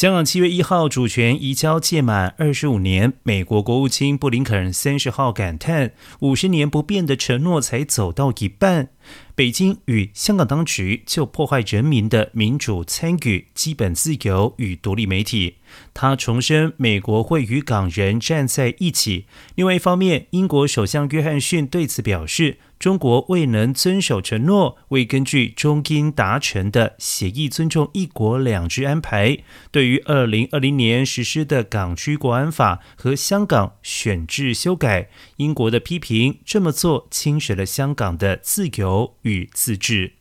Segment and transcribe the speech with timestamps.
[0.00, 8.88] 香港七月一号主权移交届满二十五年，美国国务卿布林肯三十号感叹：五十年不变的承诺才走到一半。
[9.34, 15.56] 北京与香港当局就破坏人民的民主参与、基本自由与独立媒体。
[15.94, 19.26] 他重申，美国会与港人站在一起。
[19.54, 29.38] 另外一方面，英国首相约翰逊对此表示，中国未能遵守承诺，未根据中英达成的协议尊重“一国两制”安排。
[29.70, 40.19] 对于二零二零年实施的港区国安法和香港选制修改，英国的批评这么做侵蚀了香港的自由与自治。